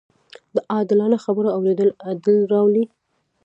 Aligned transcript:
د 0.55 0.57
عادلانه 0.71 1.17
خبرو 1.25 1.49
اورېدل 1.57 1.89
عدل 2.09 2.37
راولي 2.53 2.83